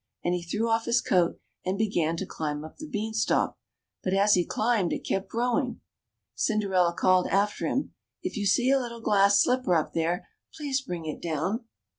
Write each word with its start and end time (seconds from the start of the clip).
''and 0.25 0.33
he 0.33 0.41
threw 0.41 0.67
off 0.67 0.85
his 0.85 0.99
coat 0.99 1.39
and 1.63 1.77
began 1.77 2.17
to 2.17 2.25
climb 2.25 2.63
up 2.65 2.77
the 2.77 2.87
beanstalk. 2.87 3.55
But 4.03 4.15
as 4.15 4.33
he 4.33 4.43
climbed 4.43 4.91
it 4.91 5.03
kept 5.05 5.29
growing. 5.29 5.79
Cinderella 6.33 6.93
called 6.95 7.27
after 7.27 7.67
him," 7.67 7.93
If 8.23 8.35
you 8.35 8.47
see 8.47 8.71
a 8.71 8.79
little 8.79 9.01
glass 9.01 9.39
slipper 9.43 9.75
up 9.75 9.93
there, 9.93 10.27
please 10.55 10.81
bring 10.81 11.05
it 11.05 11.21
down." 11.21 11.65